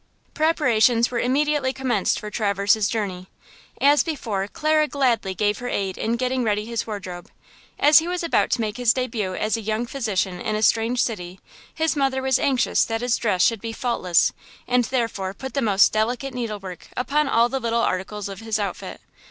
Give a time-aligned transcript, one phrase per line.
[0.33, 3.27] Preparations were immediately commenced for Traverse's journey.
[3.79, 7.29] As before, Clara gladly gave her aid in getting ready his wardrobe.
[7.79, 11.03] As he was about to make his debut as a young physician in a strange
[11.03, 11.39] city,
[11.71, 14.33] his mother was anxious that his dress should be faultless;
[14.67, 19.01] and, therefore, put the most delicate needlework upon all the little articles of his outfit.